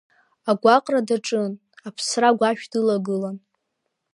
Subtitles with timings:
[0.49, 1.53] Агәаҟра даҿын,
[1.87, 3.37] аԥсра агәашә дылагылан.